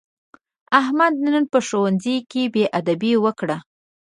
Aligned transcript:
احمد 0.79 1.13
نن 1.25 1.43
په 1.51 1.59
ښوونځي 1.67 2.17
کې 2.31 2.43
بېادبي 2.53 3.13
وکړه. 3.25 3.57